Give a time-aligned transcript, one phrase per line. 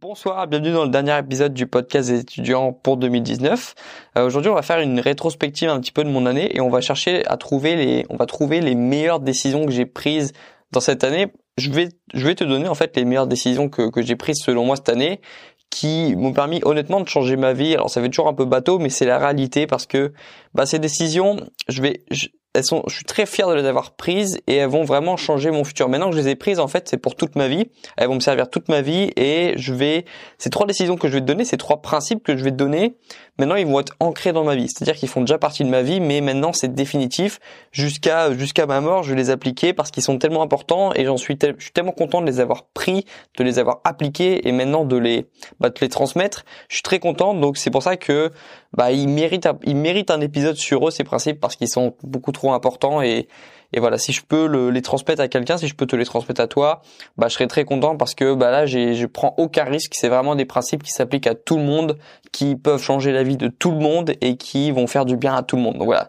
[0.00, 3.74] Bonsoir, bienvenue dans le dernier épisode du podcast des étudiants pour 2019.
[4.16, 6.70] Euh, aujourd'hui, on va faire une rétrospective un petit peu de mon année et on
[6.70, 10.32] va chercher à trouver les, on va trouver les meilleures décisions que j'ai prises
[10.72, 11.26] dans cette année.
[11.58, 14.38] Je vais, je vais te donner en fait les meilleures décisions que, que j'ai prises
[14.42, 15.20] selon moi cette année
[15.68, 17.74] qui m'ont permis honnêtement de changer ma vie.
[17.74, 20.14] Alors ça fait toujours un peu bateau, mais c'est la réalité parce que
[20.54, 21.36] bah, ces décisions,
[21.68, 22.04] je vais,
[22.52, 25.52] elles sont, je suis très fier de les avoir prises et elles vont vraiment changer
[25.52, 25.88] mon futur.
[25.88, 27.70] Maintenant que je les ai prises, en fait, c'est pour toute ma vie.
[27.96, 30.04] Elles vont me servir toute ma vie et je vais,
[30.38, 32.56] ces trois décisions que je vais te donner, ces trois principes que je vais te
[32.56, 32.96] donner,
[33.38, 34.68] maintenant ils vont être ancrés dans ma vie.
[34.68, 37.38] C'est-à-dire qu'ils font déjà partie de ma vie, mais maintenant c'est définitif.
[37.70, 41.16] Jusqu'à, jusqu'à ma mort, je vais les appliquer parce qu'ils sont tellement importants et j'en
[41.16, 43.04] suis, je suis tellement content de les avoir pris,
[43.38, 45.26] de les avoir appliqués et maintenant de les,
[45.60, 46.44] bah, de les transmettre.
[46.68, 47.34] Je suis très content.
[47.34, 48.32] Donc c'est pour ça que,
[48.72, 52.32] bah, ils méritent, ils méritent un épisode sur eux, ces principes, parce qu'ils sont beaucoup
[52.32, 53.28] trop trop important et,
[53.72, 56.04] et voilà, si je peux le, les transmettre à quelqu'un, si je peux te les
[56.04, 56.82] transmettre à toi,
[57.16, 60.08] bah je serais très content parce que bah là j'ai je prends aucun risque, c'est
[60.08, 61.96] vraiment des principes qui s'appliquent à tout le monde,
[62.32, 65.34] qui peuvent changer la vie de tout le monde et qui vont faire du bien
[65.36, 65.74] à tout le monde.
[65.74, 66.08] Donc voilà.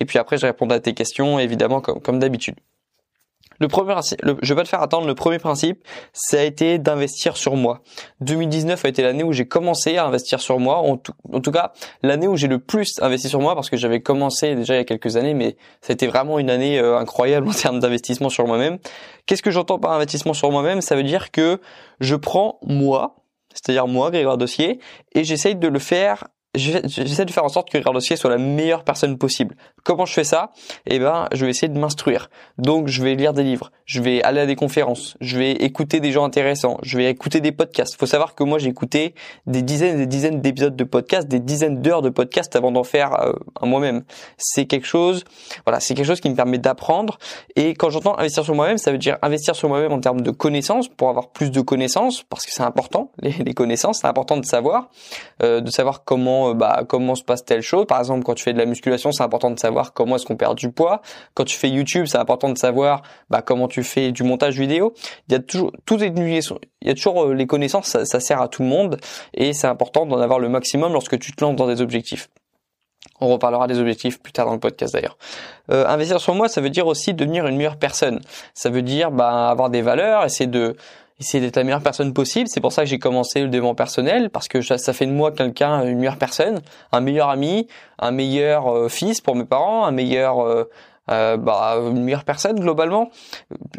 [0.00, 2.54] Et puis après je répondrai à tes questions évidemment comme comme d'habitude.
[3.60, 3.94] Le premier,
[4.42, 5.06] je vais te faire attendre.
[5.06, 7.80] Le premier principe, ça a été d'investir sur moi.
[8.20, 10.78] 2019 a été l'année où j'ai commencé à investir sur moi.
[10.78, 11.72] En tout, cas,
[12.02, 14.80] l'année où j'ai le plus investi sur moi parce que j'avais commencé déjà il y
[14.80, 18.78] a quelques années, mais c'était vraiment une année euh, incroyable en termes d'investissement sur moi-même.
[19.26, 20.80] Qu'est-ce que j'entends par investissement sur moi-même?
[20.80, 21.60] Ça veut dire que
[22.00, 23.16] je prends moi,
[23.54, 24.80] c'est-à-dire moi, Grégoire Dossier,
[25.14, 28.38] et j'essaye de le faire j'essaie de faire en sorte que Grégoire Dossier soit la
[28.38, 29.56] meilleure personne possible.
[29.84, 30.50] Comment je fais ça?
[30.86, 32.28] Eh ben, je vais essayer de m'instruire.
[32.58, 36.00] Donc, je vais lire des livres, je vais aller à des conférences, je vais écouter
[36.00, 37.98] des gens intéressants, je vais écouter des podcasts.
[37.98, 39.14] Faut savoir que moi, j'ai écouté
[39.46, 42.84] des dizaines et des dizaines d'épisodes de podcasts, des dizaines d'heures de podcasts avant d'en
[42.84, 44.04] faire euh, moi-même.
[44.36, 45.24] C'est quelque chose,
[45.64, 47.18] voilà, c'est quelque chose qui me permet d'apprendre.
[47.56, 50.30] Et quand j'entends investir sur moi-même, ça veut dire investir sur moi-même en termes de
[50.30, 53.10] connaissances pour avoir plus de connaissances, parce que c'est important.
[53.22, 54.90] Les, connaissances, c'est important de savoir,
[55.42, 57.86] euh, de savoir comment, euh, bah, comment se passe telle chose.
[57.86, 60.36] Par exemple, quand tu fais de la musculation, c'est important de savoir comment est-ce qu'on
[60.36, 61.02] perd du poids.
[61.34, 64.92] Quand tu fais YouTube, c'est important de savoir bah, comment tu fais du montage vidéo.
[65.28, 68.48] Il y a toujours tout il y a toujours euh, les connaissances, ça, sert à
[68.48, 68.98] tout le monde
[69.34, 72.28] et c'est important d'en avoir le maximum lorsque tu te lances dans des objectifs.
[73.20, 75.16] On reparlera des objectifs plus tard dans le podcast d'ailleurs.
[75.70, 78.20] Euh, investir sur moi, ça veut dire aussi devenir une meilleure personne.
[78.54, 80.76] Ça veut dire bah, avoir des valeurs, essayer de
[81.20, 82.48] essayer d'être la meilleure personne possible.
[82.48, 85.32] C'est pour ça que j'ai commencé le développement personnel parce que ça, fait de moi
[85.32, 86.60] quelqu'un, une meilleure personne,
[86.92, 87.68] un meilleur ami,
[87.98, 90.68] un meilleur euh, fils pour mes parents, un meilleur euh,
[91.10, 93.10] euh, bah, une meilleure personne globalement,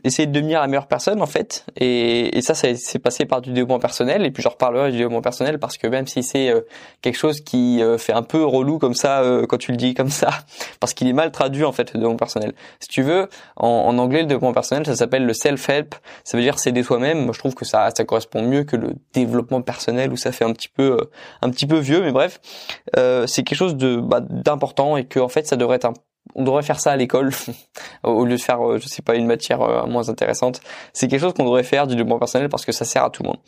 [0.03, 1.65] essayer de devenir la meilleure personne en fait.
[1.77, 4.25] Et, et ça, c'est passé par du développement personnel.
[4.25, 6.61] Et puis je reparlerai du développement personnel parce que même si c'est euh,
[7.01, 9.93] quelque chose qui euh, fait un peu relou comme ça euh, quand tu le dis
[9.93, 10.29] comme ça,
[10.79, 12.53] parce qu'il est mal traduit en fait le développement personnel.
[12.79, 15.95] Si tu veux, en, en anglais le développement personnel, ça s'appelle le self-help.
[16.23, 17.25] Ça veut dire s'aider toi-même.
[17.25, 20.45] Moi, je trouve que ça, ça correspond mieux que le développement personnel où ça fait
[20.45, 20.97] un petit peu,
[21.41, 22.01] un petit peu vieux.
[22.01, 22.39] Mais bref,
[22.95, 25.93] c'est quelque chose de bah, d'important et que en fait ça devrait être un
[26.35, 27.31] on devrait faire ça à l'école
[28.03, 30.61] au lieu de faire euh, je sais pas une matière euh, moins intéressante
[30.93, 33.23] c'est quelque chose qu'on devrait faire du développement personnel parce que ça sert à tout
[33.23, 33.39] le monde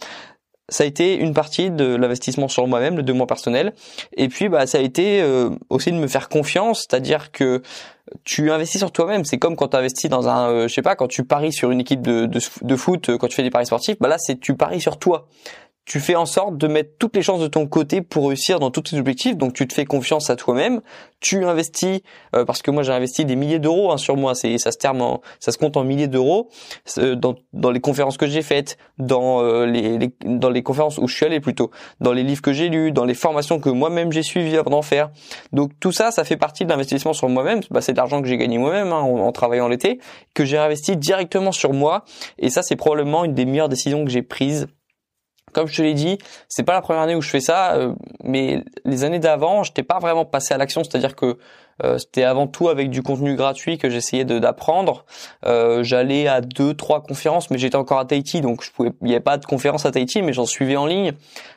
[0.68, 3.74] ça a été une partie de l'investissement sur moi-même, le développement personnel.
[4.18, 7.62] Et puis, bah, ça a été euh, aussi de me faire confiance, c'est-à-dire que
[8.24, 9.26] tu investis sur toi-même.
[9.26, 11.82] C'est comme quand tu investis dans un, je sais pas, quand tu paries sur une
[11.82, 14.56] équipe de, de, de, foot, quand tu fais des paris sportifs, bah là, c'est tu
[14.56, 15.28] paries sur toi
[15.86, 18.72] tu fais en sorte de mettre toutes les chances de ton côté pour réussir dans
[18.72, 19.38] tous tes objectifs.
[19.38, 20.82] Donc tu te fais confiance à toi-même.
[21.20, 22.02] Tu investis
[22.36, 24.34] euh, parce que moi j'ai investi des milliers d'euros hein, sur moi.
[24.34, 26.50] C'est ça se terme ça se compte en milliers d'euros
[26.98, 31.08] euh, dans, dans les conférences que j'ai faites, dans euh, les, dans les conférences où
[31.08, 31.70] je suis allé plutôt,
[32.00, 34.82] dans les livres que j'ai lus, dans les formations que moi-même j'ai suivies avant d'en
[34.82, 35.12] faire.
[35.54, 37.62] Donc tout ça, ça fait partie de l'investissement sur moi-même.
[37.70, 40.00] Bah, c'est de l'argent que j'ai gagné moi-même hein, en, en travaillant l'été,
[40.34, 42.06] que j'ai investi directement sur moi.
[42.40, 44.68] Et ça, c'est probablement une des meilleures décisions que j'ai prises
[45.56, 46.18] comme je te l'ai dit,
[46.50, 47.94] c'est pas la première année où je fais ça, euh,
[48.24, 51.38] mais les années d'avant, je n'étais pas vraiment passé à l'action, c'est-à-dire que
[51.84, 55.06] euh, c'était avant tout avec du contenu gratuit que j'essayais d'apprendre.
[55.46, 58.92] Euh, J'allais à deux, trois conférences, mais j'étais encore à Tahiti, donc je pouvais.
[59.02, 61.12] Il n'y avait pas de conférence à Tahiti, mais j'en suivais en ligne.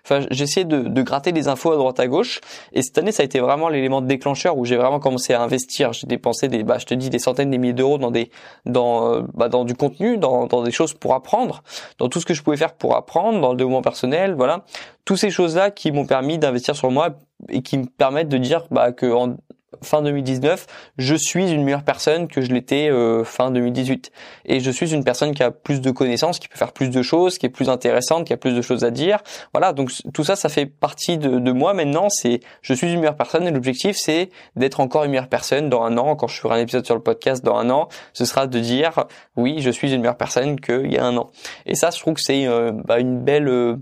[0.04, 2.40] Enfin, j'essayais de, de, gratter des infos à droite à gauche.
[2.72, 5.92] Et cette année, ça a été vraiment l'élément déclencheur où j'ai vraiment commencé à investir.
[5.92, 8.30] J'ai dépensé des, bah, je te dis, des centaines, des milliers d'euros dans des,
[8.66, 11.62] dans, euh, bah, dans du contenu, dans, dans des choses pour apprendre,
[11.98, 14.64] dans tout ce que je pouvais faire pour apprendre, dans le développement personnel, voilà.
[15.04, 17.10] Toutes ces choses-là qui m'ont permis d'investir sur moi
[17.48, 19.36] et qui me permettent de dire bah, que en,
[19.82, 20.66] fin 2019,
[20.96, 24.10] je suis une meilleure personne que je l'étais euh, fin 2018.
[24.46, 27.02] Et je suis une personne qui a plus de connaissances, qui peut faire plus de
[27.02, 29.22] choses, qui est plus intéressante, qui a plus de choses à dire.
[29.52, 32.08] Voilà, donc tout ça, ça fait partie de, de moi maintenant.
[32.08, 35.82] C'est, je suis une meilleure personne et l'objectif, c'est d'être encore une meilleure personne dans
[35.82, 36.16] un an.
[36.16, 39.04] Quand je ferai un épisode sur le podcast dans un an, ce sera de dire,
[39.36, 41.30] oui, je suis une meilleure personne qu'il y a un an.
[41.66, 43.48] Et ça, je trouve que c'est euh, bah, une belle...
[43.48, 43.76] Euh,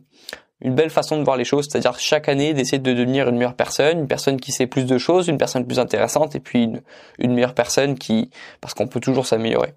[0.62, 3.54] une belle façon de voir les choses, c'est-à-dire chaque année d'essayer de devenir une meilleure
[3.54, 6.82] personne, une personne qui sait plus de choses, une personne plus intéressante et puis une,
[7.18, 8.30] une meilleure personne qui
[8.60, 9.74] parce qu'on peut toujours s'améliorer.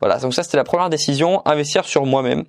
[0.00, 2.44] Voilà, donc ça c'était la première décision, investir sur moi-même.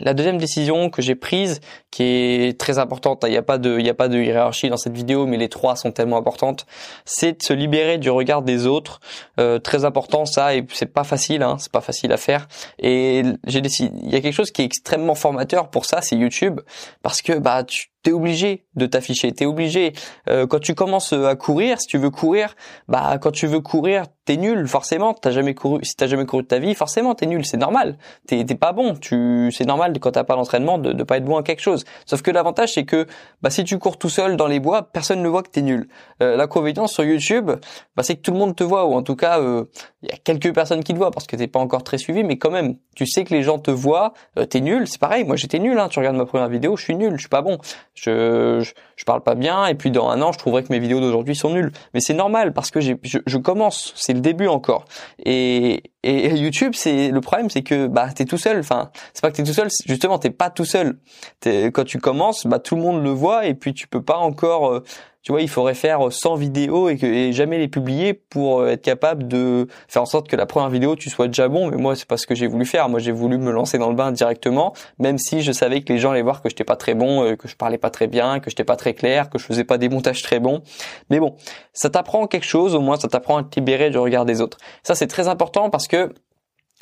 [0.00, 1.60] La deuxième décision que j'ai prise,
[1.90, 4.94] qui est très importante, il n'y a pas de, a pas de hiérarchie dans cette
[4.94, 6.66] vidéo, mais les trois sont tellement importantes,
[7.04, 9.00] c'est de se libérer du regard des autres.
[9.38, 12.48] Euh, très important ça, et c'est pas facile, hein, c'est pas facile à faire.
[12.78, 16.16] Et j'ai décidé, il y a quelque chose qui est extrêmement formateur pour ça, c'est
[16.16, 16.60] YouTube,
[17.02, 19.92] parce que bah tu t'es obligé de t'afficher, t'es obligé.
[20.28, 22.54] Euh, quand tu commences à courir, si tu veux courir,
[22.88, 25.12] bah quand tu veux courir, t'es nul forcément.
[25.12, 27.98] T'as jamais couru, si t'as jamais couru de ta vie, forcément t'es nul, c'est normal.
[28.26, 28.94] T'es pas bon.
[28.94, 31.84] Tu, c'est normal quand t'as pas l'entraînement de, de pas être bon à quelque chose.
[32.06, 33.06] Sauf que l'avantage c'est que
[33.42, 35.88] bah si tu cours tout seul dans les bois, personne ne voit que t'es nul.
[36.22, 37.50] Euh, L'inconvénient sur YouTube,
[37.96, 39.64] bah c'est que tout le monde te voit ou en tout cas euh,
[40.02, 42.24] il y a quelques personnes qui te voient parce que t'es pas encore très suivi,
[42.24, 44.14] mais quand même tu sais que les gens te voient.
[44.38, 45.24] Euh, t'es nul, c'est pareil.
[45.24, 45.78] Moi j'étais nul.
[45.78, 45.88] Hein.
[45.90, 47.58] Tu regardes ma première vidéo, je suis nul, je suis pas bon
[47.94, 48.66] je,
[48.96, 51.34] je, parle pas bien et puis dans un an je trouverai que mes vidéos d'aujourd'hui
[51.34, 51.72] sont nulles.
[51.94, 54.84] Mais c'est normal parce que je, je, commence c'est le début encore.
[55.24, 58.60] Et, et YouTube c'est le problème c'est que bah t'es tout seul.
[58.60, 60.98] Enfin c'est pas que t'es tout seul justement t'es pas tout seul.
[61.44, 64.70] Quand tu commences bah tout le monde le voit et puis tu peux pas encore
[64.70, 64.84] euh,
[65.22, 68.82] tu vois, il faudrait faire 100 vidéos et, que, jamais les publier pour euh, être
[68.82, 71.70] capable de faire en sorte que la première vidéo tu sois déjà bon.
[71.70, 72.88] Mais moi, c'est pas ce que j'ai voulu faire.
[72.88, 75.98] Moi, j'ai voulu me lancer dans le bain directement, même si je savais que les
[75.98, 78.40] gens allaient voir que j'étais pas très bon, euh, que je parlais pas très bien,
[78.40, 80.62] que j'étais pas très clair, que je faisais pas des montages très bons.
[81.10, 81.36] Mais bon,
[81.74, 84.58] ça t'apprend quelque chose, au moins ça t'apprend à te libérer du regard des autres.
[84.82, 86.14] Ça, c'est très important parce que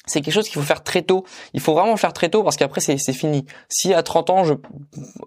[0.06, 1.24] c'est quelque chose qu'il faut faire très tôt.
[1.52, 3.44] Il faut vraiment le faire très tôt parce qu'après c'est fini.
[3.68, 4.54] Si à 30 ans, je...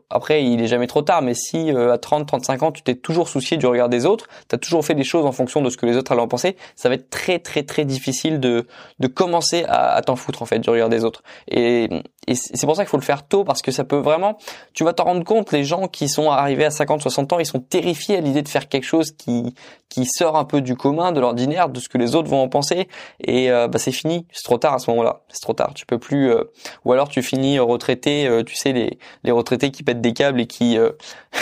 [0.09, 2.95] après il est jamais trop tard, mais si euh, à 30, 35 ans tu t'es
[2.95, 5.69] toujours soucié du regard des autres, tu as toujours fait des choses en fonction de
[5.69, 8.68] ce que les autres allaient en penser, ça va être très très très difficile de,
[9.00, 11.24] de commencer à, à t'en foutre en fait du regard des autres.
[11.47, 11.89] Et,
[12.27, 14.38] et c'est pour ça qu'il faut le faire tôt parce que ça peut vraiment,
[14.74, 17.45] tu vas t'en rendre compte, les gens qui sont arrivés à 50, 60 ans, ils
[17.47, 19.56] sont terrifiés à l'idée de faire quelque chose qui,
[19.89, 22.47] qui sort un peu du commun, de l'ordinaire, de ce que les autres vont en
[22.47, 22.88] penser.
[23.24, 25.22] Et euh, bah, c'est fini, c'est trop tard à ce moment-là.
[25.28, 25.74] C'est trop tard.
[25.74, 26.31] Tu peux plus.
[26.31, 26.46] Euh,
[26.86, 28.28] ou alors tu finis retraité.
[28.28, 30.92] Euh, tu sais les les retraités qui pètent des câbles et qui euh,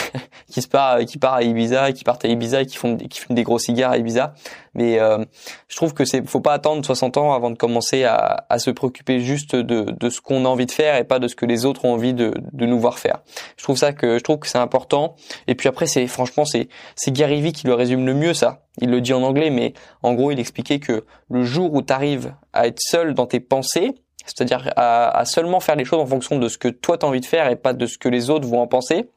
[0.50, 3.20] qui se part qui part à Ibiza, qui partent à Ibiza et qui font qui
[3.20, 4.34] fument des gros cigares à Ibiza.
[4.74, 4.98] Mais
[5.68, 8.70] je trouve que c'est faut pas attendre 60 ans avant de commencer à, à se
[8.70, 11.46] préoccuper juste de de ce qu'on a envie de faire et pas de ce que
[11.46, 13.20] les autres ont envie de de nous voir faire.
[13.56, 15.16] Je trouve ça que je trouve que c'est important.
[15.48, 18.62] Et puis après c'est franchement c'est c'est Gary Vee qui le résume le mieux ça
[18.78, 21.92] il le dit en anglais, mais en gros, il expliquait que le jour où tu
[21.92, 23.94] arrives à être seul dans tes pensées,
[24.26, 27.20] c'est-à-dire à, seulement faire les choses en fonction de ce que toi tu as envie
[27.20, 29.10] de faire et pas de ce que les autres vont en penser,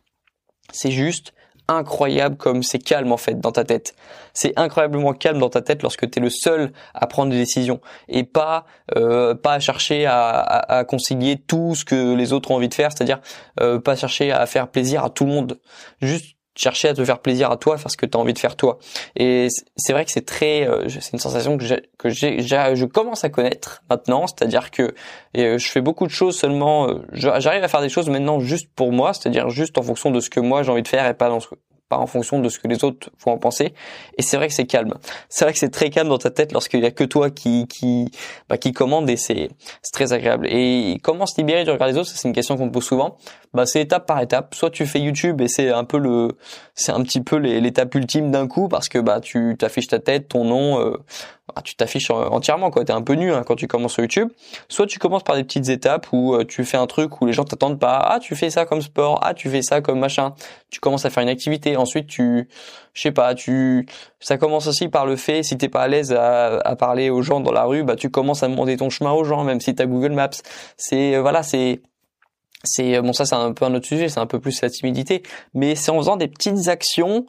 [0.72, 1.34] c'est juste
[1.70, 3.96] incroyable comme c'est calme en fait dans ta tête.
[4.34, 7.80] C'est incroyablement calme dans ta tête lorsque tu es le seul à prendre des décisions
[8.10, 8.66] et pas
[8.98, 12.74] euh, pas à chercher à, à, concilier tout ce que les autres ont envie de
[12.74, 13.22] faire, c'est-à-dire
[13.62, 15.60] euh, pas chercher à faire plaisir à tout le monde.
[16.02, 18.40] Juste chercher à te faire plaisir à toi, faire ce que tu as envie de
[18.40, 18.80] faire toi.
[19.16, 21.64] Et c'est vrai que c'est très, euh, c'est une sensation que,
[21.98, 24.94] que je commence à connaître maintenant, c'est-à-dire que
[25.38, 28.70] euh, je fais beaucoup de choses seulement, euh, j'arrive à faire des choses maintenant juste
[28.76, 31.14] pour moi, c'est-à-dire juste en fonction de ce que moi j'ai envie de faire et
[31.14, 31.48] pas dans ce,
[32.00, 33.74] en fonction de ce que les autres vont en penser.
[34.18, 34.94] Et c'est vrai que c'est calme.
[35.30, 37.68] C'est vrai que c'est très calme dans ta tête lorsqu'il y a que toi qui
[37.68, 38.12] qui
[38.50, 39.50] bah, qui commande et c'est
[39.82, 40.48] c'est très agréable.
[40.50, 43.18] Et comment se libérer du regard des autres C'est une question qu'on me pose souvent.
[43.54, 44.56] Bah c'est étape par étape.
[44.56, 46.30] Soit tu fais YouTube et c'est un peu le
[46.76, 50.28] c'est un petit peu l'étape ultime d'un coup parce que bah tu t'affiches ta tête,
[50.30, 50.80] ton nom.
[50.80, 50.98] Euh,
[51.48, 52.86] bah, tu t'affiches entièrement quoi.
[52.86, 54.30] T'es un peu nu hein, quand tu commences sur YouTube.
[54.70, 57.34] Soit tu commences par des petites étapes où euh, tu fais un truc où les
[57.34, 57.98] gens t'attendent pas.
[57.98, 59.20] Ah tu fais ça comme sport.
[59.22, 60.34] Ah tu fais ça comme machin.
[60.70, 61.76] Tu commences à faire une activité.
[61.84, 62.48] Ensuite tu,
[62.94, 63.86] je sais pas, tu,
[64.20, 67.40] ça commence aussi par le fait si t'es pas à l'aise à, parler aux gens
[67.40, 69.86] dans la rue, bah tu commences à demander ton chemin aux gens, même si t'as
[69.86, 70.30] Google Maps.
[70.78, 71.82] C'est euh, voilà, c'est
[72.64, 75.22] c'est bon ça c'est un peu un autre sujet, c'est un peu plus la timidité,
[75.54, 77.26] mais c'est en faisant des petites actions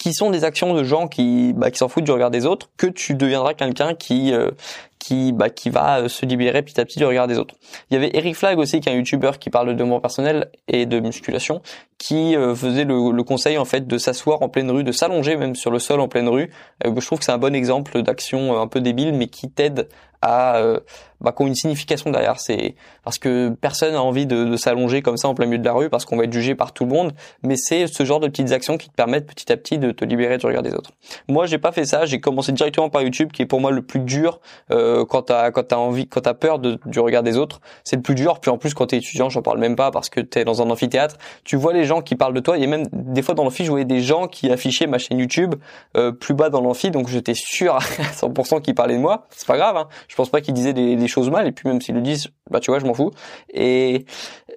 [0.00, 2.70] qui sont des actions de gens qui bah, qui s'en foutent du regard des autres
[2.78, 4.50] que tu deviendras quelqu'un qui euh,
[4.98, 7.54] qui bah, qui va euh, se libérer petit à petit du regard des autres.
[7.90, 10.50] Il y avait Eric Flag aussi qui est un youtubeur qui parle de développement personnel
[10.68, 11.60] et de musculation
[12.00, 15.36] qui euh, faisait le, le, conseil en fait de s'asseoir en pleine rue, de s'allonger
[15.36, 16.50] même sur le sol en pleine rue.
[16.82, 19.86] je trouve que c'est un bon exemple d'action un peu débile mais qui t'aide
[20.22, 20.80] à euh,
[21.20, 22.40] bah, qui ont une signification derrière.
[22.40, 25.64] C'est parce que personne n'a envie de, de s'allonger comme ça en plein milieu de
[25.64, 27.12] la rue parce qu'on va être jugé par tout le monde.
[27.42, 30.04] Mais c'est ce genre de petites actions qui te permettent petit à petit de te
[30.04, 30.92] libérer du regard des autres.
[31.28, 32.06] Moi, j'ai pas fait ça.
[32.06, 34.40] J'ai commencé directement par YouTube, qui est pour moi le plus dur
[34.70, 37.60] euh, quand t'as quand t'as envie, quand t'as peur du regard des autres.
[37.84, 38.40] C'est le plus dur.
[38.40, 40.70] Puis en plus, quand t'es étudiant, j'en parle même pas parce que t'es dans un
[40.70, 42.56] amphithéâtre, tu vois les gens gens qui parlent de toi.
[42.56, 44.98] Il y a même des fois dans l'amphi, je voyais des gens qui affichaient ma
[44.98, 45.56] chaîne YouTube
[45.96, 49.26] euh, plus bas dans l'amphi, donc j'étais sûr à 100% qu'ils parlaient de moi.
[49.30, 49.88] C'est pas grave, hein.
[50.08, 52.60] je pense pas qu'ils disaient des, choses mal, et puis même s'ils le disent, bah
[52.60, 53.10] tu vois, je m'en fous.
[53.52, 54.06] Et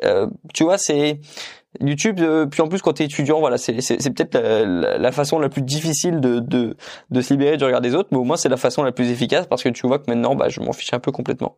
[0.03, 1.19] euh, tu vois, c'est
[1.81, 5.49] YouTube, euh, puis en plus quand tu es étudiant, voilà, c'est peut-être la, façon la
[5.49, 6.77] plus difficile de, de,
[7.09, 9.09] de se libérer du regard des autres, mais au moins c'est la façon la plus
[9.09, 11.57] efficace parce que tu vois que maintenant, bah, je m'en fiche un peu complètement.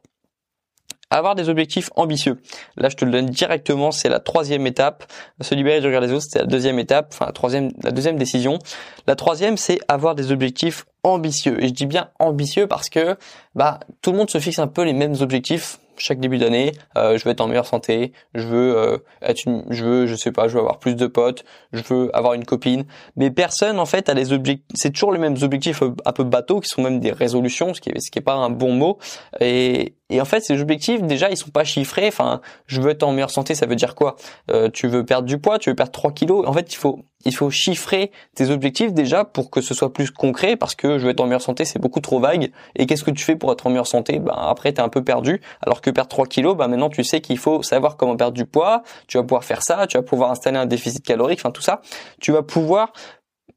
[1.15, 2.41] Avoir des objectifs ambitieux.
[2.75, 5.05] Là, je te le donne directement, c'est la troisième étape.
[5.39, 8.17] Se libérer du regard des autres, c'est la deuxième étape, enfin la troisième, la deuxième
[8.17, 8.59] décision.
[9.07, 11.63] La troisième, c'est avoir des objectifs ambitieux.
[11.63, 13.15] Et je dis bien ambitieux parce que
[13.55, 17.17] bah tout le monde se fixe un peu les mêmes objectifs chaque début d'année, euh,
[17.17, 20.31] je veux être en meilleure santé, je veux euh, être une, je veux, je sais
[20.31, 22.85] pas, je veux avoir plus de potes, je veux avoir une copine.
[23.15, 24.65] Mais personne en fait a les objectifs.
[24.73, 27.81] C'est toujours les mêmes objectifs euh, un peu bateaux qui sont même des résolutions, ce
[27.81, 28.97] qui est, ce qui est pas un bon mot.
[29.39, 32.07] Et, et en fait, ces objectifs déjà ils sont pas chiffrés.
[32.07, 34.15] Enfin, je veux être en meilleure santé, ça veut dire quoi?
[34.51, 36.47] Euh, Tu veux perdre du poids, tu veux perdre 3 kilos.
[36.47, 40.11] En fait, il faut il faut chiffrer tes objectifs déjà pour que ce soit plus
[40.11, 43.03] concret parce que je veux être en meilleure santé c'est beaucoup trop vague et qu'est-ce
[43.03, 44.19] que tu fais pour être en meilleure santé?
[44.19, 47.21] Ben après tu es un peu perdu alors perdre 3 kilos ben maintenant tu sais
[47.21, 48.83] qu'il faut savoir comment perdre du poids.
[49.07, 51.81] Tu vas pouvoir faire ça tu vas pouvoir installer un déficit calorique enfin tout ça.
[52.21, 52.93] Tu vas pouvoir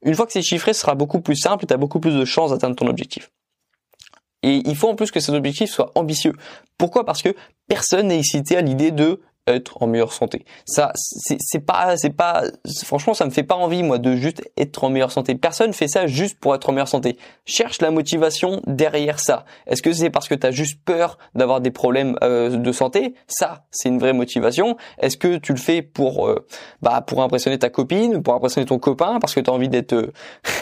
[0.03, 2.15] une fois que c'est chiffré ce sera beaucoup plus simple et tu as beaucoup plus
[2.15, 3.31] de chances d'atteindre ton objectif.
[4.43, 6.33] Et il faut en plus que ces objectifs soient ambitieux.
[6.77, 7.05] Pourquoi?
[7.05, 7.35] Parce que
[7.67, 9.21] personne n'est excité à l'idée de
[9.55, 10.45] être en meilleure santé.
[10.65, 12.45] Ça, c'est pas, c'est pas,
[12.85, 15.35] franchement, ça me fait pas envie moi de juste être en meilleure santé.
[15.35, 17.17] Personne fait ça juste pour être en meilleure santé.
[17.47, 19.45] Cherche la motivation derrière ça.
[19.67, 23.15] Est-ce que c'est parce que tu as juste peur d'avoir des problèmes euh, de santé?
[23.27, 24.77] Ça, c'est une vraie motivation.
[24.99, 26.47] Est-ce que tu le fais pour, euh,
[26.83, 29.93] bah, pour impressionner ta copine, pour impressionner ton copain, parce que tu as envie d'être,
[29.95, 30.13] euh,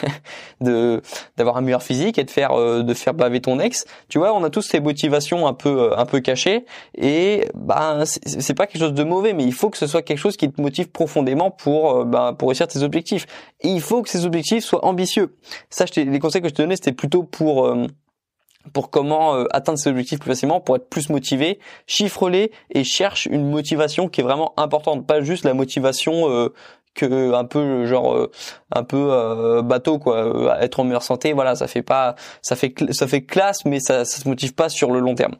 [0.61, 1.01] de,
[1.37, 3.85] d'avoir un meilleur physique et de faire, de faire baver ton ex?
[4.09, 6.65] Tu vois, on a tous ces motivations un peu, un peu cachées
[6.97, 10.37] et bah, c'est pas chose de mauvais, mais il faut que ce soit quelque chose
[10.37, 13.25] qui te motive profondément pour euh, bah, pour réussir tes objectifs.
[13.61, 15.35] Et il faut que ces objectifs soient ambitieux.
[15.69, 17.87] Ça, je les conseils que je te donnais, c'était plutôt pour euh,
[18.73, 23.25] pour comment euh, atteindre ces objectifs plus facilement, pour être plus motivé, chiffre-les et cherche
[23.25, 26.49] une motivation qui est vraiment importante, pas juste la motivation
[27.05, 28.31] un peu genre euh,
[28.71, 30.17] un peu euh, bateau quoi.
[30.17, 33.79] Euh, être en meilleure santé voilà ça fait pas ça fait ça fait classe mais
[33.79, 35.35] ça ça se motive pas sur le long terme.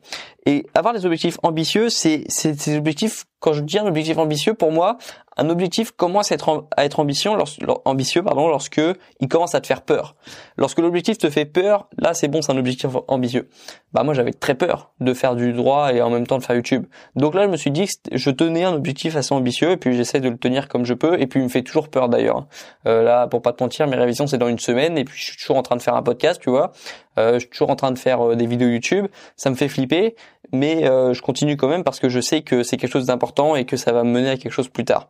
[0.45, 4.53] Et avoir des objectifs ambitieux c'est c'est ces objectifs quand je dis un objectif ambitieux
[4.53, 4.97] pour moi
[5.37, 8.81] un objectif commence à être, ambitieux, pardon, lorsque
[9.19, 10.15] il commence à te faire peur.
[10.57, 13.47] Lorsque l'objectif te fait peur, là c'est bon, c'est un objectif ambitieux.
[13.93, 16.55] Bah moi j'avais très peur de faire du droit et en même temps de faire
[16.55, 16.87] YouTube.
[17.15, 19.95] Donc là je me suis dit que je tenais un objectif assez ambitieux et puis
[19.95, 22.47] j'essaie de le tenir comme je peux et puis il me fait toujours peur d'ailleurs.
[22.87, 25.23] Euh, là pour pas te mentir, mes révisions c'est dans une semaine et puis je
[25.23, 26.71] suis toujours en train de faire un podcast, tu vois.
[27.17, 29.07] Euh, je suis toujours en train de faire euh, des vidéos YouTube.
[29.35, 30.15] Ça me fait flipper,
[30.51, 33.65] mais je continue quand même parce que je sais que c'est quelque chose d'important et
[33.65, 35.09] que ça va me mener à quelque chose plus tard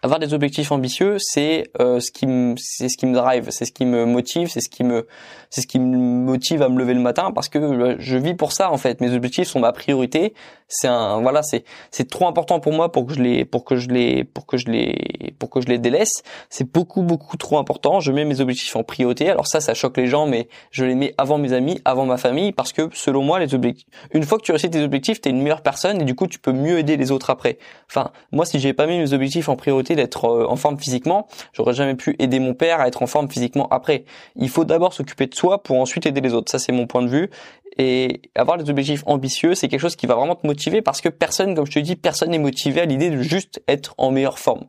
[0.00, 3.64] avoir des objectifs ambitieux, c'est euh, ce qui me, c'est ce qui me drive, c'est
[3.64, 5.06] ce qui me motive, c'est ce qui me,
[5.50, 8.34] c'est ce qui me motive à me lever le matin parce que euh, je vis
[8.34, 9.00] pour ça en fait.
[9.00, 10.34] Mes objectifs sont ma priorité.
[10.68, 13.76] C'est un, voilà, c'est, c'est trop important pour moi pour que je les, pour que
[13.76, 16.22] je les, pour que je les, pour que je les délaisse.
[16.48, 18.00] C'est beaucoup, beaucoup trop important.
[18.00, 19.28] Je mets mes objectifs en priorité.
[19.30, 22.16] Alors ça, ça choque les gens, mais je les mets avant mes amis, avant ma
[22.16, 25.30] famille parce que selon moi, les objectifs, une fois que tu réussis tes objectifs, t'es
[25.30, 27.58] une meilleure personne et du coup, tu peux mieux aider les autres après.
[27.88, 31.26] Enfin, moi, si j'ai pas mis mes objectifs en priorité d'être euh, en forme physiquement,
[31.52, 34.04] j'aurais jamais pu aider mon père à être en forme physiquement après.
[34.36, 36.50] Il faut d'abord s'occuper de soi pour ensuite aider les autres.
[36.50, 37.30] Ça, c'est mon point de vue.
[37.78, 41.08] Et avoir des objectifs ambitieux, c'est quelque chose qui va vraiment te motiver parce que
[41.08, 44.38] personne, comme je te dis, personne n'est motivé à l'idée de juste être en meilleure
[44.38, 44.66] forme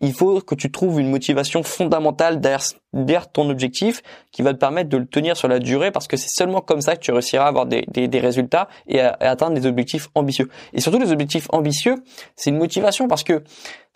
[0.00, 4.02] il faut que tu trouves une motivation fondamentale derrière, ton objectif
[4.32, 6.80] qui va te permettre de le tenir sur la durée parce que c'est seulement comme
[6.80, 10.48] ça que tu réussiras à avoir des, résultats et à, atteindre des objectifs ambitieux.
[10.72, 11.96] Et surtout les objectifs ambitieux,
[12.36, 13.44] c'est une motivation parce que,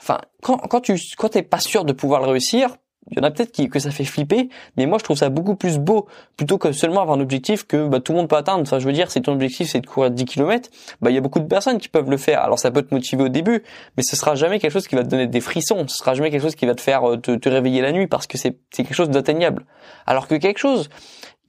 [0.01, 2.77] enfin, quand, quand tu quand t'es pas sûr de pouvoir le réussir,
[3.11, 5.29] il y en a peut-être qui, que ça fait flipper, mais moi je trouve ça
[5.29, 6.07] beaucoup plus beau
[6.37, 8.63] plutôt que seulement avoir un objectif que bah, tout le monde peut atteindre.
[8.63, 10.71] Enfin, je veux dire, si ton objectif c'est de courir 10 km,
[11.01, 12.41] bah il y a beaucoup de personnes qui peuvent le faire.
[12.41, 13.63] Alors ça peut te motiver au début,
[13.97, 15.87] mais ce sera jamais quelque chose qui va te donner des frissons.
[15.87, 18.07] Ce sera jamais quelque chose qui va te faire euh, te, te réveiller la nuit
[18.07, 19.67] parce que c'est quelque chose d'atteignable.
[20.07, 20.89] Alors que quelque chose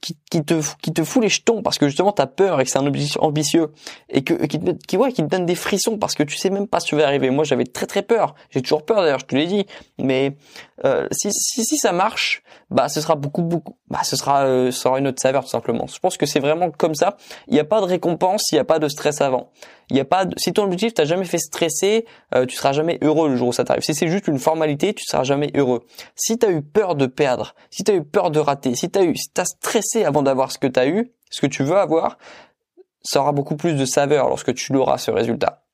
[0.06, 2.70] qui, qui, te qui te fout les jetons parce que justement t'as peur et que
[2.70, 2.86] c'est un
[3.18, 3.72] ambitieux
[4.08, 6.68] et que qui qui, ouais, qui te donne des frissons parce que tu sais même
[6.68, 7.30] pas si tu vas arriver.
[7.30, 8.36] Moi j'avais très très peur.
[8.50, 9.66] J'ai toujours peur d'ailleurs, je te l'ai dit.
[9.98, 10.36] Mais
[10.84, 13.76] euh, si, si si ça marche, bah ce sera beaucoup beaucoup.
[13.90, 15.86] Bah ce sera euh, ça aura une autre saveur tout simplement.
[15.88, 17.16] Je pense que c'est vraiment comme ça.
[17.48, 19.50] Il n'y a pas de récompense, il n'y a pas de stress avant.
[19.90, 22.72] Il y a pas de, si ton objectif t'a jamais fait stresser, euh, tu seras
[22.72, 23.84] jamais heureux le jour où ça t'arrive.
[23.84, 25.84] Si c'est juste une formalité, tu seras jamais heureux.
[26.16, 29.14] Si t'as eu peur de perdre, si t'as eu peur de rater, si t'as eu,
[29.16, 32.18] si t'as stressé avant d'avoir ce que t'as eu, ce que tu veux avoir,
[33.02, 35.65] ça aura beaucoup plus de saveur lorsque tu l'auras ce résultat.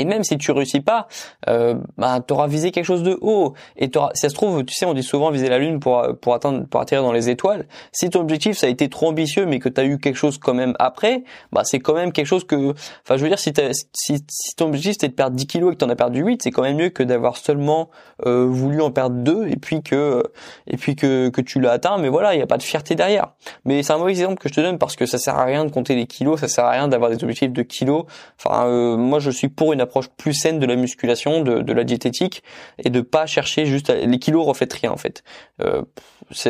[0.00, 1.06] Et même si tu réussis pas,
[1.48, 3.54] euh, bah, tu auras visé quelque chose de haut.
[3.76, 6.34] Et si ça se trouve, tu sais, on dit souvent viser la lune pour pour
[6.34, 7.66] atteindre pour atterrir dans les étoiles.
[7.92, 10.38] Si ton objectif ça a été trop ambitieux, mais que tu as eu quelque chose
[10.38, 11.22] quand même après,
[11.52, 12.70] bah c'est quand même quelque chose que,
[13.02, 13.52] enfin, je veux dire, si,
[13.92, 16.22] si, si ton objectif c'était de perdre 10 kilos et que tu en as perdu
[16.24, 17.88] 8, c'est quand même mieux que d'avoir seulement
[18.26, 20.24] euh, voulu en perdre 2 et puis que
[20.66, 21.98] et puis que que tu l'as atteint.
[21.98, 23.34] Mais voilà, il n'y a pas de fierté derrière.
[23.64, 25.64] Mais c'est un mauvais exemple que je te donne parce que ça sert à rien
[25.64, 28.06] de compter les kilos, ça sert à rien d'avoir des objectifs de kilos.
[28.38, 31.84] Enfin, euh, moi je suis pour une approche plus saine de la musculation, de, la
[31.84, 32.42] diététique,
[32.78, 35.22] et de pas chercher juste les kilos reflètent rien en fait.
[35.62, 35.82] Euh,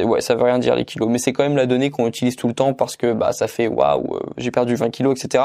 [0.05, 2.37] ouais, ça veut rien dire les kilos, mais c'est quand même la donnée qu'on utilise
[2.37, 5.45] tout le temps parce que bah ça fait waouh, euh, j'ai perdu 20 kilos, etc.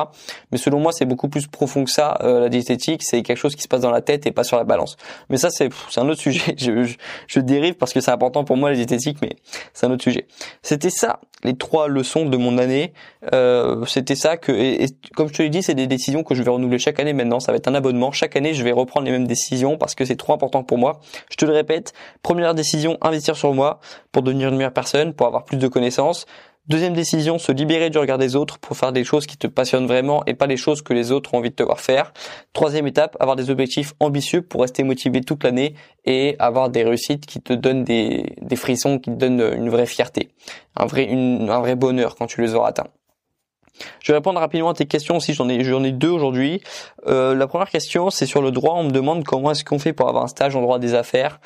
[0.52, 2.18] Mais selon moi, c'est beaucoup plus profond que ça.
[2.22, 4.58] Euh, la diététique, c'est quelque chose qui se passe dans la tête et pas sur
[4.58, 4.98] la balance.
[5.30, 6.40] Mais ça, c'est c'est un autre sujet.
[6.58, 6.96] Je, je,
[7.28, 9.36] je dérive parce que c'est important pour moi la diététique, mais
[9.74, 10.28] c'est un autre sujet.
[10.62, 12.94] C'était ça les trois leçons de mon année.
[13.34, 16.44] Euh, c'était ça que, et, comme je te l'ai dit, c'est des décisions que je
[16.44, 17.40] vais renouveler chaque année maintenant.
[17.40, 18.12] Ça va être un abonnement.
[18.12, 21.02] Chaque année, je vais reprendre les mêmes décisions parce que c'est trop important pour moi.
[21.32, 21.94] Je te le répète.
[22.22, 23.80] Première décision, investir sur moi
[24.12, 26.26] pour devenir une meilleure personne, pour avoir plus de connaissances.
[26.70, 29.88] Deuxième décision, se libérer du regard des autres pour faire des choses qui te passionnent
[29.88, 32.14] vraiment et pas les choses que les autres ont envie de te voir faire.
[32.54, 35.74] Troisième étape, avoir des objectifs ambitieux pour rester motivé toute l'année
[36.06, 40.30] et avoir des réussites qui te donnent des, frissons, qui te donnent une vraie fierté,
[40.76, 42.92] un vrai, un vrai bonheur quand tu les auras atteints.
[44.02, 46.62] Je vais répondre rapidement à tes questions si j'en ai j'en ai deux aujourd'hui.
[47.08, 48.76] Euh, la première question c'est sur le droit.
[48.76, 51.40] On me demande comment est-ce qu'on fait pour avoir un stage en droit des affaires.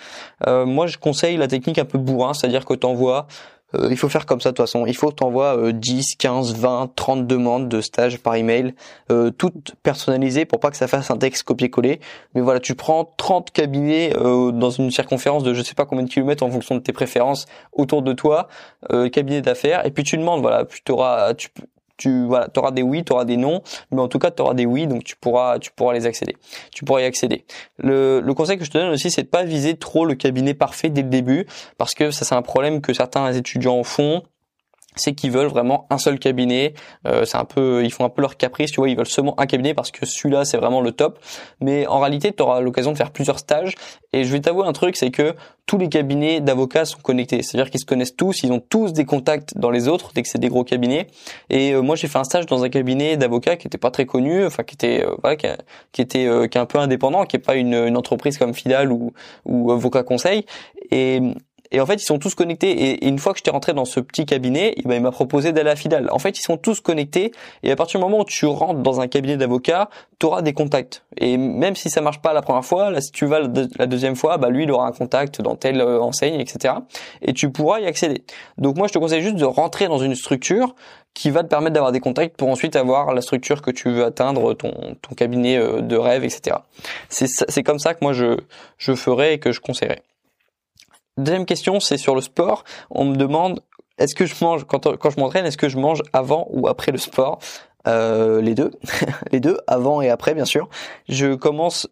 [0.48, 3.28] Euh, moi je conseille la technique un peu bourrin, c'est-à-dire que tu envoies
[3.75, 4.86] euh, il faut faire comme ça de toute façon.
[4.86, 8.74] Il faut que tu envoies 10, 15, 20, 30 demandes de stage par email,
[9.12, 12.00] euh, toutes personnalisées pour pas que ça fasse un texte copier-coller.
[12.36, 16.04] Mais voilà, tu prends 30 cabinets euh, dans une circonférence de je sais pas combien
[16.04, 18.48] de kilomètres en fonction de tes préférences autour de toi,
[18.92, 21.34] euh, cabinet d'affaires, et puis tu demandes, voilà, tu auras,
[22.03, 24.53] tu voilà, auras des oui, tu auras des non, mais en tout cas tu auras
[24.53, 26.36] des oui, donc tu pourras tu pourras les accéder.
[26.74, 27.45] Tu pourras y accéder.
[27.77, 30.53] Le, le conseil que je te donne aussi, c'est de pas viser trop le cabinet
[30.53, 34.24] parfait dès le début, parce que ça c'est un problème que certains étudiants font
[34.95, 36.73] c'est qu'ils veulent vraiment un seul cabinet.
[37.07, 38.89] Euh, c'est un peu, ils font un peu leur caprice, tu vois.
[38.89, 41.19] Ils veulent seulement un cabinet parce que celui-là c'est vraiment le top.
[41.62, 43.75] Mais en réalité, tu auras l'occasion de faire plusieurs stages.
[44.13, 45.35] Et je vais t'avouer un truc, c'est que
[45.65, 47.41] tous les cabinets d'avocats sont connectés.
[47.41, 50.27] C'est-à-dire qu'ils se connaissent tous, ils ont tous des contacts dans les autres dès que
[50.27, 51.08] c'est des gros cabinets.
[51.49, 54.06] Et euh, moi, j'ai fait un stage dans un cabinet d'avocats qui était pas très
[54.06, 57.39] connu, enfin qui était, euh, voilà, qui, était, qui est un peu indépendant, qui est
[57.39, 59.13] pas une, une entreprise comme Fidal ou,
[59.45, 60.45] ou Avocat Conseil.
[60.91, 61.21] Et
[61.73, 62.71] et en fait, ils sont tous connectés.
[62.71, 65.75] Et, une fois que j'étais rentré dans ce petit cabinet, il m'a proposé d'aller à
[65.75, 66.07] Fidal.
[66.12, 67.31] En fait, ils sont tous connectés.
[67.63, 70.53] Et à partir du moment où tu rentres dans un cabinet d'avocat, tu auras des
[70.53, 71.03] contacts.
[71.17, 74.15] Et même si ça marche pas la première fois, là, si tu vas la deuxième
[74.15, 76.75] fois, bah lui, il aura un contact dans telle euh, enseigne, etc.
[77.23, 78.23] Et tu pourras y accéder.
[78.59, 80.75] Donc moi, je te conseille juste de rentrer dans une structure
[81.15, 84.05] qui va te permettre d'avoir des contacts pour ensuite avoir la structure que tu veux
[84.05, 84.73] atteindre, ton,
[85.17, 86.57] cabinet euh, de rêve, etc.
[87.09, 88.38] C'est comme ça que moi je,
[88.77, 90.01] je ferais et que je conseillerais.
[91.17, 92.63] Deuxième question, c'est sur le sport.
[92.89, 93.62] On me demande
[93.99, 96.97] est-ce que je mange quand, je m'entraîne, est-ce que je mange avant ou après le
[96.97, 97.39] sport?
[97.88, 98.72] Euh, les deux,
[99.32, 100.69] les deux, avant et après bien sûr.
[101.10, 101.88] Je commence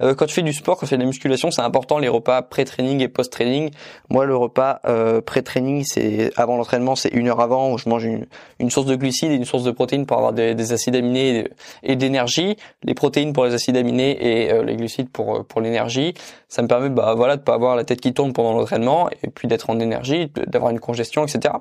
[0.00, 2.08] euh, quand tu fais du sport, quand tu fais de la musculation, c'est important les
[2.08, 3.70] repas pré-training et post-training.
[4.10, 8.04] Moi, le repas euh, pré-training, c'est avant l'entraînement, c'est une heure avant où je mange
[8.04, 8.26] une,
[8.58, 11.48] une, source de glucides et une source de protéines pour avoir des, des acides aminés
[11.82, 12.56] et d'énergie.
[12.82, 16.14] Les protéines pour les acides aminés et euh, les glucides pour pour l'énergie.
[16.48, 19.28] Ça me permet, bah voilà, de pas avoir la tête qui tourne pendant l'entraînement et
[19.28, 21.54] puis d'être en énergie, d'avoir une congestion, etc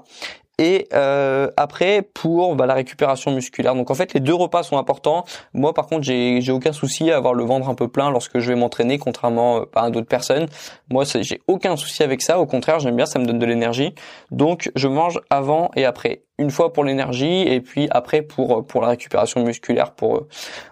[0.62, 3.74] et euh, après pour bah, la récupération musculaire.
[3.74, 5.26] Donc en fait les deux repas sont importants.
[5.54, 8.38] Moi par contre j'ai j'ai aucun souci à avoir le ventre un peu plein lorsque
[8.38, 10.46] je vais m'entraîner, contrairement euh, à d'autres personnes.
[10.90, 12.40] Moi j'ai aucun souci avec ça.
[12.40, 13.96] Au contraire j'aime bien, ça me donne de l'énergie.
[14.30, 18.62] Donc je mange avant et après une fois pour l'énergie et puis après pour euh,
[18.62, 20.28] pour la récupération musculaire pour euh,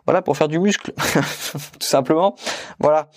[0.05, 0.91] voilà pour faire du muscle
[1.79, 2.35] tout simplement
[2.79, 3.07] voilà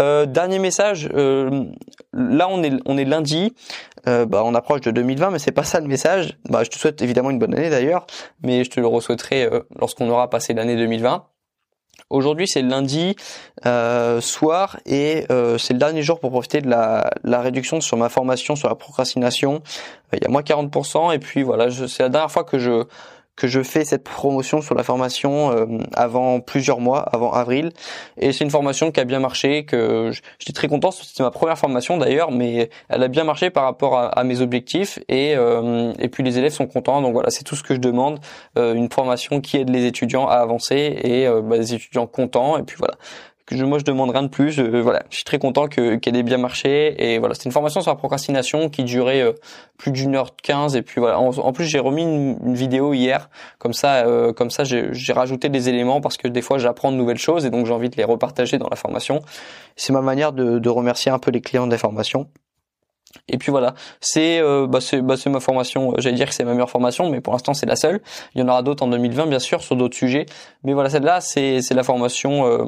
[0.00, 1.64] euh, dernier message euh,
[2.12, 3.54] là on est on est lundi
[4.08, 6.36] euh, bah, on approche de 2020, mais c'est pas ça le message.
[6.48, 8.06] Bah, je te souhaite évidemment une bonne année d'ailleurs,
[8.42, 11.24] mais je te le re-souhaiterai euh, lorsqu'on aura passé l'année 2020.
[12.10, 13.16] Aujourd'hui, c'est lundi
[13.64, 15.24] euh, soir et
[15.58, 18.74] c'est le dernier jour pour profiter de la, la, réduction sur ma formation sur la
[18.74, 19.62] procrastination.
[20.12, 22.84] Il y a moins 40% et puis voilà, c'est la dernière fois que je
[23.36, 27.70] que je fais cette promotion sur la formation euh, avant plusieurs mois, avant avril.
[28.18, 30.90] Et c'est une formation qui a bien marché, que j'étais très content.
[30.90, 34.98] C'était ma première formation d'ailleurs, mais elle a bien marché par rapport à, mes objectifs.
[35.08, 37.00] Et, euh, et puis les élèves sont contents.
[37.00, 38.20] Donc voilà, c'est tout ce que je demande.
[38.58, 42.58] Euh, une formation qui aide les étudiants à avancer et bah, des étudiants contents.
[42.58, 42.94] Et puis voilà
[43.56, 44.60] je, moi je demande rien de plus.
[44.60, 47.80] voilà, je suis très content que qu'elle ait bien marché et voilà, c'était une formation
[47.80, 49.32] sur la procrastination qui durait euh,
[49.78, 51.18] plus d'une heure quinze et puis voilà.
[51.18, 55.68] En, plus j'ai remis une, vidéo hier, comme ça, euh, comme ça j'ai rajouté des
[55.68, 58.04] éléments parce que des fois j'apprends de nouvelles choses et donc j'ai envie de les
[58.04, 59.20] repartager dans la formation.
[59.76, 62.28] C'est ma manière de, de remercier un peu les clients des formations.
[63.28, 65.94] Et puis voilà, c'est euh, bah c'est bah ma formation.
[65.98, 68.00] J'allais dire que c'est ma meilleure formation, mais pour l'instant c'est la seule.
[68.34, 70.26] Il y en aura d'autres en 2020 bien sûr sur d'autres sujets,
[70.64, 72.46] mais voilà celle-là c'est c'est la formation.
[72.46, 72.66] Euh,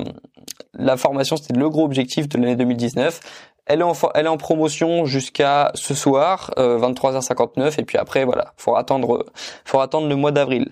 [0.78, 3.20] la formation c'était le gros objectif de l'année 2019.
[3.66, 8.24] Elle est en elle est en promotion jusqu'à ce soir euh, 23h59 et puis après
[8.24, 9.26] voilà, faut attendre
[9.64, 10.70] faut attendre le mois d'avril.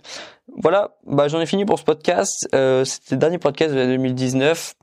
[0.61, 2.49] Voilà, bah j'en ai fini pour ce podcast.
[2.55, 4.75] Euh, c'était le dernier podcast de l'année 2019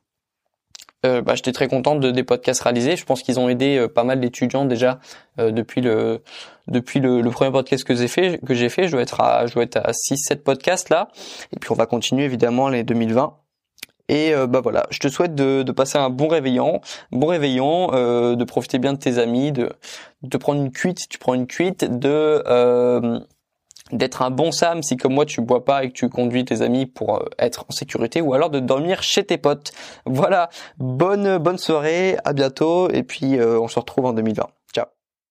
[1.05, 2.97] euh, bah, j'étais très contente de, des podcasts réalisés.
[2.97, 4.99] Je pense qu'ils ont aidé euh, pas mal d'étudiants déjà
[5.39, 6.21] euh, depuis le
[6.67, 8.39] depuis le, le, premier podcast que j'ai fait.
[8.45, 11.07] Que j'ai fait, je dois être à je dois être à 6 7 podcasts là.
[11.53, 13.33] Et puis on va continuer évidemment les 2020.
[14.09, 18.43] Et euh, bah voilà, je te souhaite de, passer un bon réveillon, bon réveillon, de
[18.43, 19.71] profiter bien de tes amis, de,
[20.23, 22.43] de prendre une cuite tu prends une cuite, de
[23.91, 26.61] d'être un bon Sam si comme moi tu bois pas et que tu conduis tes
[26.61, 29.71] amis pour euh, être en sécurité ou alors de dormir chez tes potes.
[30.05, 34.47] Voilà, bonne bonne soirée, à bientôt et puis euh, on se retrouve en 2020.
[34.73, 34.85] Ciao.